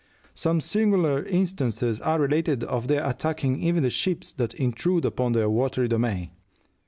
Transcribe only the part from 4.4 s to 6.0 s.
intrude upon their watery